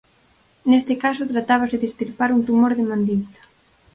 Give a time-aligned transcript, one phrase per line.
[0.69, 3.41] Neste caso tratábase de extirpar un tumor de mandíbula.